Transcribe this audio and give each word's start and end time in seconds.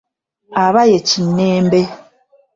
Aba 0.63 0.81
ye 0.91 0.99
kinnembe. 1.07 1.81